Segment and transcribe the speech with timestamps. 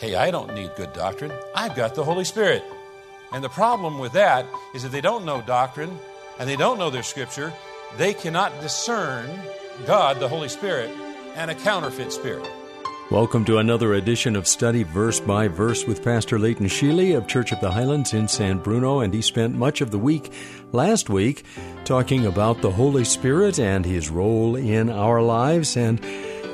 [0.00, 1.30] Hey, I don't need good doctrine.
[1.54, 2.64] I've got the Holy Spirit.
[3.32, 5.98] And the problem with that is if they don't know doctrine
[6.38, 7.52] and they don't know their scripture,
[7.98, 9.28] they cannot discern
[9.84, 10.88] God, the Holy Spirit,
[11.34, 12.48] and a counterfeit spirit.
[13.10, 17.52] Welcome to another edition of Study Verse by Verse with Pastor Leighton Sheely of Church
[17.52, 20.32] of the Highlands in San Bruno, and he spent much of the week
[20.72, 21.44] last week
[21.84, 26.02] talking about the Holy Spirit and his role in our lives and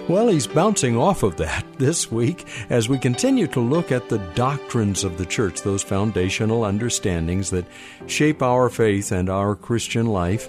[0.08, 4.18] well, he's bouncing off of that this week as we continue to look at the
[4.34, 7.66] doctrines of the church, those foundational understandings that
[8.06, 10.48] shape our faith and our Christian life.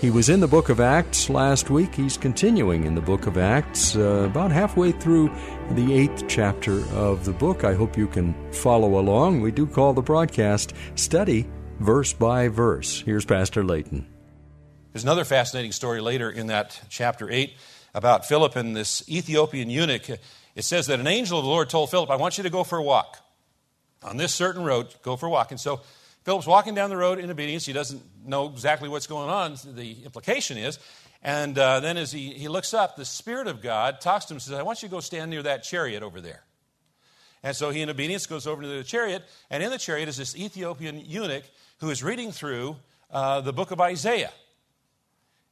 [0.00, 1.94] He was in the book of Acts last week.
[1.94, 5.28] He's continuing in the book of Acts, uh, about halfway through
[5.72, 7.64] the eighth chapter of the book.
[7.64, 9.40] I hope you can follow along.
[9.40, 11.48] We do call the broadcast Study
[11.80, 13.00] Verse by Verse.
[13.00, 14.06] Here's Pastor Leighton.
[14.92, 17.56] There's another fascinating story later in that chapter 8
[17.98, 20.08] about Philip and this Ethiopian eunuch.
[20.08, 22.62] It says that an angel of the Lord told Philip, I want you to go
[22.62, 23.18] for a walk.
[24.04, 25.50] On this certain road, go for a walk.
[25.50, 25.80] And so
[26.22, 27.66] Philip's walking down the road in obedience.
[27.66, 30.78] He doesn't know exactly what's going on, the implication is.
[31.24, 34.36] And uh, then as he, he looks up, the Spirit of God talks to him
[34.36, 36.44] and says, I want you to go stand near that chariot over there.
[37.42, 39.24] And so he, in obedience, goes over to the chariot.
[39.50, 41.44] And in the chariot is this Ethiopian eunuch
[41.78, 42.76] who is reading through
[43.10, 44.30] uh, the book of Isaiah.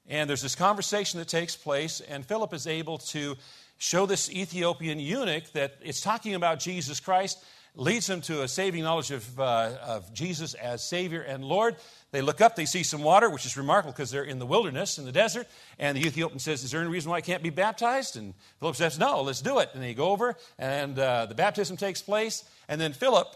[0.08, 3.36] And there's this conversation that takes place, and Philip is able to
[3.78, 8.82] show this Ethiopian eunuch that it's talking about Jesus Christ, leads him to a saving
[8.84, 11.76] knowledge of, uh, of Jesus as Savior and Lord.
[12.10, 14.96] They look up, they see some water, which is remarkable because they're in the wilderness,
[14.96, 15.46] in the desert.
[15.78, 18.16] And the Ethiopian says, Is there any reason why I can't be baptized?
[18.16, 19.70] And Philip says, No, let's do it.
[19.74, 22.44] And they go over, and uh, the baptism takes place.
[22.68, 23.28] And then Philip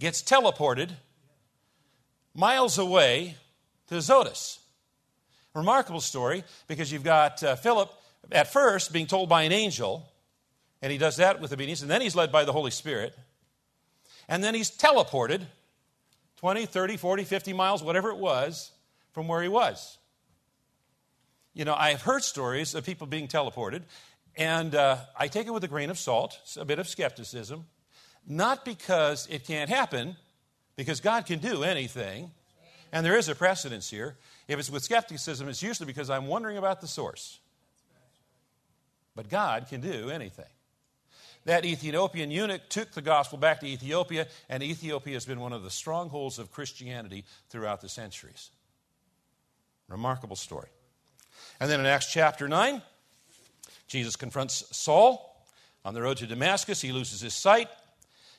[0.00, 0.90] gets teleported
[2.34, 3.36] miles away
[3.88, 4.58] to Azotus.
[5.54, 7.90] Remarkable story because you've got uh, Philip
[8.32, 10.08] at first being told by an angel,
[10.82, 13.16] and he does that with obedience, and then he's led by the Holy Spirit,
[14.28, 15.46] and then he's teleported
[16.38, 18.72] 20, 30, 40, 50 miles, whatever it was,
[19.12, 19.98] from where he was.
[21.54, 23.82] You know, I've heard stories of people being teleported,
[24.36, 27.66] and uh, I take it with a grain of salt, a bit of skepticism,
[28.26, 30.16] not because it can't happen,
[30.76, 32.32] because God can do anything,
[32.92, 34.16] and there is a precedence here.
[34.46, 37.38] If it's with skepticism, it's usually because I'm wondering about the source.
[39.16, 40.44] But God can do anything.
[41.44, 45.62] That Ethiopian eunuch took the gospel back to Ethiopia, and Ethiopia has been one of
[45.62, 48.50] the strongholds of Christianity throughout the centuries.
[49.88, 50.68] Remarkable story.
[51.60, 52.82] And then in Acts chapter 9,
[53.86, 55.44] Jesus confronts Saul
[55.84, 56.80] on the road to Damascus.
[56.80, 57.68] He loses his sight.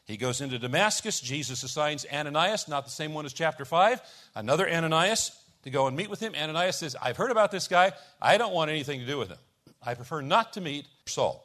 [0.06, 1.20] He goes into Damascus.
[1.20, 4.02] Jesus assigns Ananias, not the same one as chapter 5,
[4.36, 5.32] another Ananias
[5.66, 6.34] to go and meet with him.
[6.36, 7.92] Ananias says, I've heard about this guy.
[8.22, 9.38] I don't want anything to do with him.
[9.84, 11.44] I prefer not to meet Saul.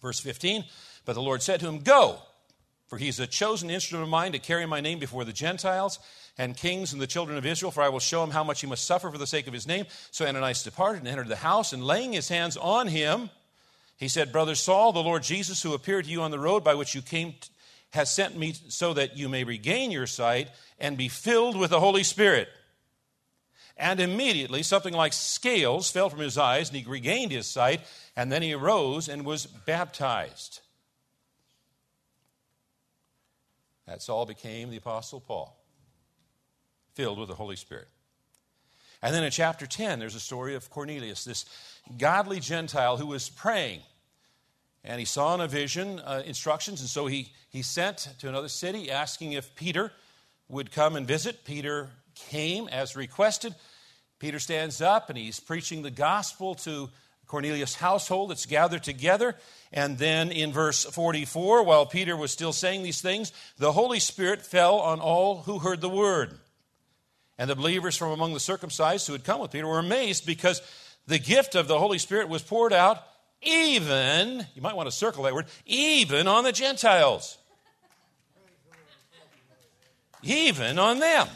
[0.00, 0.64] Verse 15,
[1.06, 2.18] but the Lord said to him, Go,
[2.88, 5.98] for he's a chosen instrument of mine to carry my name before the Gentiles
[6.36, 8.66] and kings and the children of Israel, for I will show him how much he
[8.66, 9.86] must suffer for the sake of his name.
[10.10, 13.30] So Ananias departed and entered the house, and laying his hands on him,
[13.96, 16.74] he said, Brother Saul, the Lord Jesus, who appeared to you on the road by
[16.74, 17.34] which you came,
[17.90, 21.80] has sent me so that you may regain your sight and be filled with the
[21.80, 22.48] Holy Spirit.
[23.76, 27.80] And immediately something like scales fell from his eyes, and he regained his sight,
[28.16, 30.60] and then he arose and was baptized.
[33.86, 35.58] That Saul became the Apostle Paul,
[36.94, 37.88] filled with the Holy Spirit.
[39.02, 41.44] And then in chapter 10, there's a story of Cornelius, this
[41.98, 43.80] godly Gentile who was praying.
[44.82, 48.48] And he saw in a vision uh, instructions, and so he, he sent to another
[48.48, 49.92] city asking if Peter
[50.48, 51.44] would come and visit.
[51.44, 53.54] Peter came as requested.
[54.18, 56.88] Peter stands up and he's preaching the gospel to
[57.26, 59.36] Cornelius' household that's gathered together.
[59.72, 64.42] And then in verse 44, while Peter was still saying these things, the Holy Spirit
[64.42, 66.38] fell on all who heard the word.
[67.38, 70.62] And the believers from among the circumcised who had come with Peter were amazed because
[71.06, 73.02] the gift of the Holy Spirit was poured out
[73.44, 77.36] even, you might want to circle that word, even on the Gentiles.
[80.22, 81.28] Even on them.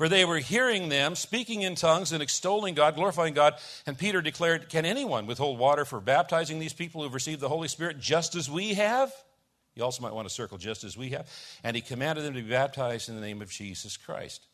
[0.00, 3.56] For they were hearing them speaking in tongues and extolling God, glorifying God.
[3.84, 7.68] And Peter declared, Can anyone withhold water for baptizing these people who've received the Holy
[7.68, 9.12] Spirit just as we have?
[9.74, 11.28] You also might want to circle just as we have.
[11.62, 14.46] And he commanded them to be baptized in the name of Jesus Christ.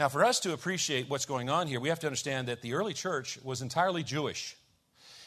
[0.00, 2.74] Now, for us to appreciate what's going on here, we have to understand that the
[2.74, 4.56] early church was entirely Jewish.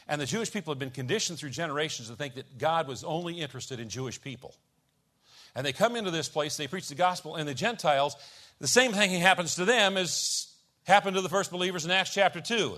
[0.06, 3.39] And the Jewish people have been conditioned through generations to think that God was only
[3.39, 4.53] interested in Jewish people.
[5.56, 8.15] And they come into this place, they preach the gospel, and the Gentiles,
[8.59, 10.47] the same thing happens to them as
[10.83, 12.77] happened to the first believers in Acts chapter 2.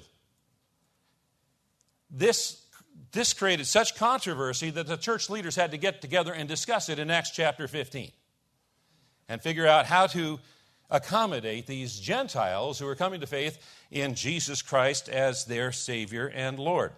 [2.11, 2.63] This,
[3.11, 6.99] this created such controversy that the church leaders had to get together and discuss it
[6.99, 8.11] in Acts chapter 15
[9.27, 10.39] and figure out how to
[10.89, 13.57] accommodate these Gentiles who are coming to faith
[13.89, 16.91] in Jesus Christ as their Savior and Lord.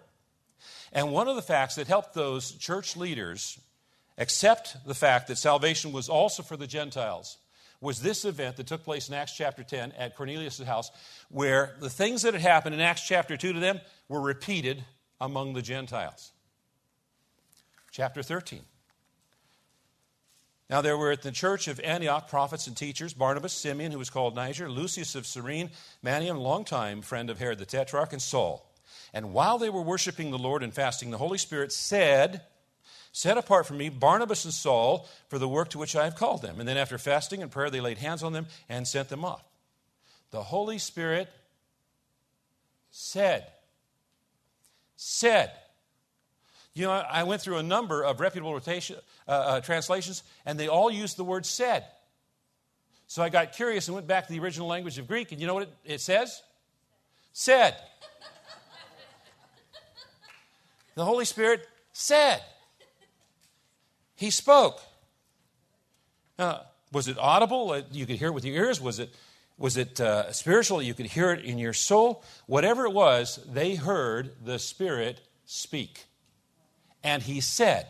[0.92, 3.58] And one of the facts that helped those church leaders
[4.18, 7.38] accept the fact that salvation was also for the Gentiles
[7.84, 10.90] was this event that took place in Acts chapter 10 at Cornelius' house,
[11.28, 13.78] where the things that had happened in Acts chapter 2 to them
[14.08, 14.82] were repeated
[15.20, 16.32] among the Gentiles.
[17.92, 18.62] Chapter 13.
[20.70, 24.10] Now there were at the church of Antioch prophets and teachers Barnabas, Simeon, who was
[24.10, 25.70] called Niger, Lucius of Cyrene,
[26.02, 28.72] Manaen, longtime friend of Herod the Tetrarch, and Saul.
[29.12, 32.40] And while they were worshiping the Lord and fasting, the Holy Spirit said,
[33.16, 36.42] Set apart for me Barnabas and Saul for the work to which I have called
[36.42, 36.58] them.
[36.58, 39.44] And then after fasting and prayer, they laid hands on them and sent them off.
[40.32, 41.30] The Holy Spirit
[42.90, 43.46] said,
[44.96, 45.52] said,
[46.74, 48.96] you know, I went through a number of reputable rotation,
[49.28, 51.84] uh, uh, translations, and they all used the word said.
[53.06, 55.46] So I got curious and went back to the original language of Greek, and you
[55.46, 56.42] know what it, it says?
[57.32, 57.76] Said.
[60.96, 62.42] the Holy Spirit said.
[64.24, 64.80] He spoke.
[66.38, 67.78] Was it audible?
[67.92, 68.80] You could hear it with your ears.
[68.80, 69.14] Was it,
[69.58, 70.80] was it uh, spiritual?
[70.80, 72.24] You could hear it in your soul.
[72.46, 76.06] Whatever it was, they heard the Spirit speak.
[77.02, 77.86] And he said,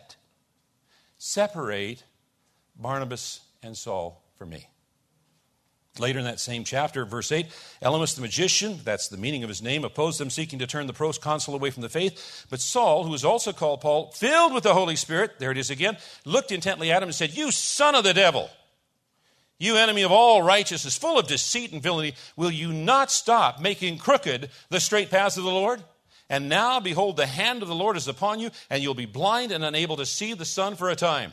[1.17, 2.03] Separate
[2.75, 4.67] Barnabas and Saul for me.
[5.97, 7.47] Later in that same chapter, verse 8,
[7.81, 10.93] Elymas the magician, that's the meaning of his name, opposed them, seeking to turn the
[10.93, 12.45] proconsul away from the faith.
[12.49, 15.69] But Saul, who was also called Paul, filled with the Holy Spirit, there it is
[15.69, 18.49] again, looked intently at him and said, You son of the devil,
[19.57, 23.97] you enemy of all righteousness, full of deceit and villainy, will you not stop making
[23.97, 25.81] crooked the straight paths of the Lord?
[26.29, 29.51] And now, behold, the hand of the Lord is upon you, and you'll be blind
[29.51, 31.31] and unable to see the sun for a time.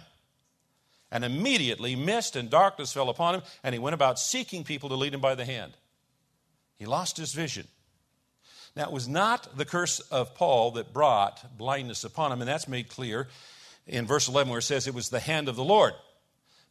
[1.12, 4.96] And immediately mist and darkness fell upon him, and he went about seeking people to
[4.96, 5.74] lead him by the hand.
[6.76, 7.68] He lost his vision.
[8.74, 12.66] Now, it was not the curse of Paul that brought blindness upon him, and that's
[12.66, 13.28] made clear
[13.86, 15.92] in verse 11 where it says it was the hand of the Lord.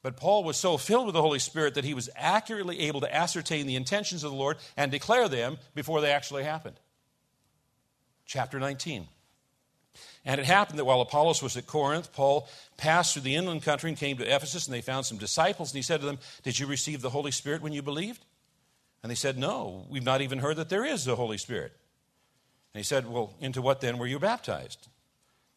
[0.01, 3.15] But Paul was so filled with the Holy Spirit that he was accurately able to
[3.15, 6.79] ascertain the intentions of the Lord and declare them before they actually happened
[8.31, 9.07] chapter 19.
[10.23, 12.47] And it happened that while Apollos was at Corinth, Paul
[12.77, 15.71] passed through the inland country and came to Ephesus, and they found some disciples.
[15.71, 18.23] And he said to them, Did you receive the Holy Spirit when you believed?
[19.01, 21.73] And they said, No, we've not even heard that there is the Holy Spirit.
[22.73, 24.88] And he said, Well, into what then were you baptized?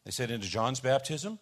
[0.03, 1.37] They said, Into John's baptism.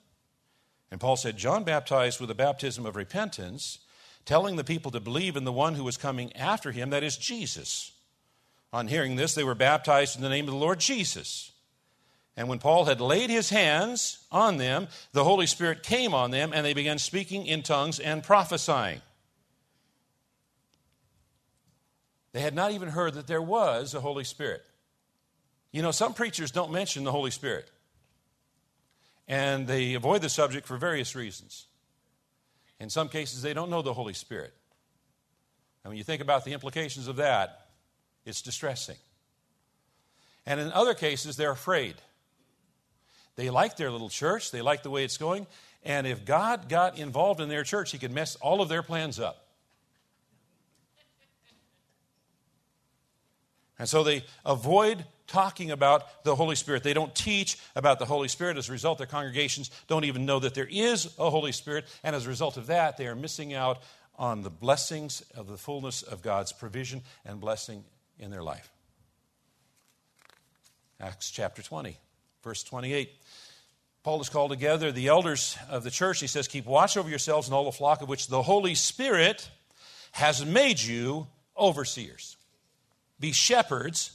[0.91, 3.79] And Paul said, John baptized with a baptism of repentance,
[4.25, 7.17] telling the people to believe in the one who was coming after him, that is
[7.17, 7.93] Jesus.
[8.73, 11.52] On hearing this, they were baptized in the name of the Lord Jesus.
[12.35, 16.51] And when Paul had laid his hands on them, the Holy Spirit came on them,
[16.53, 19.01] and they began speaking in tongues and prophesying.
[22.31, 24.63] They had not even heard that there was a Holy Spirit.
[25.71, 27.69] You know, some preachers don't mention the Holy Spirit,
[29.27, 31.67] and they avoid the subject for various reasons.
[32.79, 34.53] In some cases, they don't know the Holy Spirit.
[35.83, 37.67] And when you think about the implications of that,
[38.25, 38.97] it's distressing.
[40.45, 41.95] And in other cases, they're afraid.
[43.35, 45.47] They like their little church, they like the way it's going,
[45.83, 49.19] and if God got involved in their church, He could mess all of their plans
[49.19, 49.43] up.
[53.79, 56.83] And so they avoid talking about the Holy Spirit.
[56.83, 58.57] They don't teach about the Holy Spirit.
[58.57, 61.85] As a result, their congregations don't even know that there is a Holy Spirit.
[62.03, 63.81] And as a result of that, they are missing out
[64.17, 67.83] on the blessings of the fullness of God's provision and blessing
[68.19, 68.69] in their life.
[70.99, 71.97] Acts chapter 20,
[72.43, 73.09] verse 28.
[74.03, 76.19] Paul has called together the elders of the church.
[76.19, 79.49] He says, Keep watch over yourselves and all the flock of which the Holy Spirit
[80.11, 82.35] has made you overseers.
[83.19, 84.11] Be shepherds,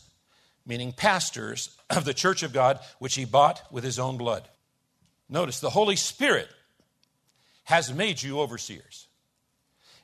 [0.67, 4.47] meaning pastors, of the church of God, which he bought with his own blood.
[5.31, 6.49] Notice, the Holy Spirit
[7.65, 9.07] has made you overseers.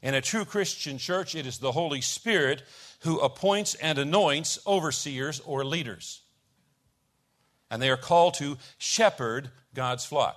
[0.02, 2.62] In a true Christian church, it is the Holy Spirit
[3.00, 6.20] who appoints and anoints overseers or leaders.
[7.74, 10.36] And they are called to shepherd God's flock.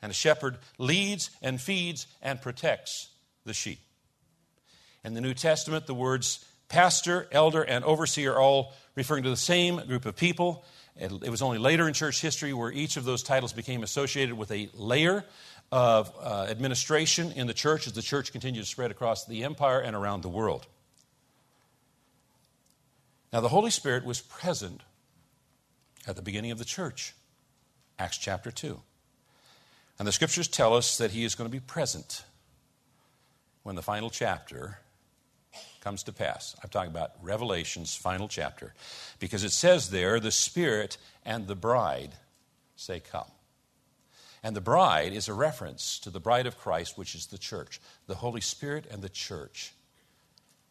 [0.00, 3.10] And a shepherd leads and feeds and protects
[3.44, 3.78] the sheep.
[5.04, 9.36] In the New Testament, the words pastor, elder, and overseer are all referring to the
[9.36, 10.64] same group of people.
[10.96, 14.50] It was only later in church history where each of those titles became associated with
[14.50, 15.26] a layer
[15.70, 19.80] of uh, administration in the church as the church continued to spread across the empire
[19.80, 20.66] and around the world.
[23.30, 24.80] Now, the Holy Spirit was present
[26.06, 27.14] at the beginning of the church,
[27.98, 28.80] Acts chapter 2.
[29.98, 32.24] And the scriptures tell us that he is going to be present
[33.62, 34.78] when the final chapter
[35.80, 36.56] comes to pass.
[36.62, 38.74] I'm talking about Revelation's final chapter
[39.18, 42.12] because it says there, the Spirit and the bride
[42.76, 43.30] say, Come.
[44.42, 47.78] And the bride is a reference to the bride of Christ, which is the church.
[48.06, 49.74] The Holy Spirit and the church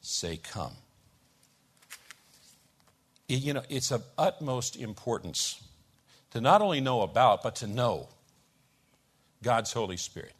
[0.02, 0.74] say, Come.
[3.30, 5.64] You know, it's of utmost importance
[6.32, 8.10] to not only know about, but to know
[9.44, 10.34] God's Holy Spirit.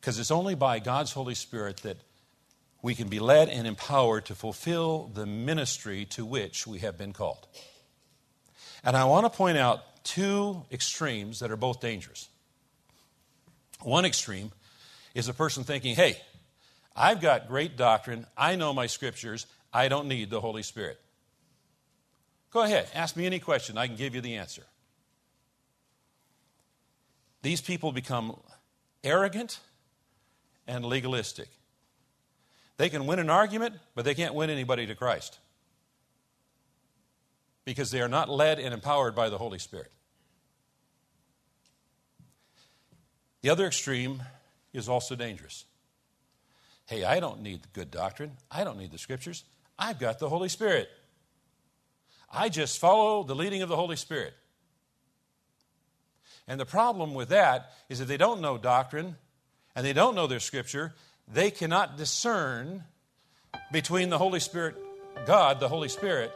[0.00, 1.96] Because it's only by God's Holy Spirit that
[2.82, 7.12] we can be led and empowered to fulfill the ministry to which we have been
[7.12, 7.48] called.
[8.84, 12.28] And I want to point out two extremes that are both dangerous.
[13.80, 14.52] One extreme
[15.14, 16.16] is a person thinking, hey,
[16.94, 21.00] I've got great doctrine, I know my scriptures, I don't need the Holy Spirit.
[22.52, 24.62] Go ahead, ask me any question, I can give you the answer.
[27.42, 28.38] These people become
[29.02, 29.58] arrogant
[30.68, 31.48] and legalistic.
[32.76, 35.38] They can win an argument, but they can't win anybody to Christ
[37.64, 39.90] because they are not led and empowered by the Holy Spirit.
[43.42, 44.22] The other extreme
[44.72, 45.64] is also dangerous.
[46.86, 48.32] Hey, I don't need good doctrine.
[48.50, 49.44] I don't need the scriptures.
[49.78, 50.88] I've got the Holy Spirit.
[52.32, 54.34] I just follow the leading of the Holy Spirit.
[56.46, 59.16] And the problem with that is that they don't know doctrine
[59.74, 60.94] and they don't know their scripture,
[61.32, 62.84] they cannot discern
[63.72, 64.76] between the Holy Spirit,
[65.26, 66.32] God, the Holy Spirit,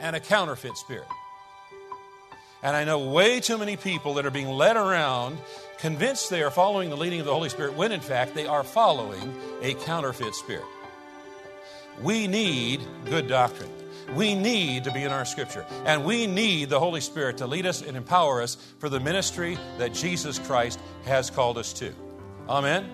[0.00, 1.06] and a counterfeit spirit.
[2.62, 5.38] And I know way too many people that are being led around
[5.78, 8.64] convinced they are following the leading of the Holy Spirit when in fact they are
[8.64, 10.64] following a counterfeit spirit.
[12.02, 13.70] We need good doctrine.
[14.14, 15.64] We need to be in our scripture.
[15.86, 19.58] And we need the Holy Spirit to lead us and empower us for the ministry
[19.78, 21.92] that Jesus Christ has called us to.
[22.48, 22.90] Amen.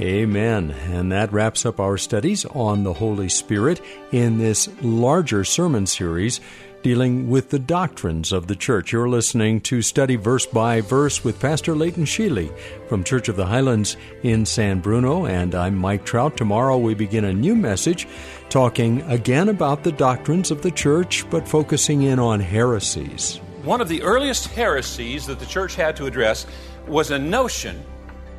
[0.00, 0.72] Amen.
[0.72, 6.40] And that wraps up our studies on the Holy Spirit in this larger sermon series
[6.84, 8.92] dealing with the doctrines of the church.
[8.92, 12.54] You're listening to Study Verse by Verse with Pastor Leighton Sheely
[12.90, 16.36] from Church of the Highlands in San Bruno, and I'm Mike Trout.
[16.36, 18.06] Tomorrow we begin a new message
[18.50, 23.40] talking again about the doctrines of the church, but focusing in on heresies.
[23.62, 26.46] One of the earliest heresies that the church had to address
[26.86, 27.82] was a notion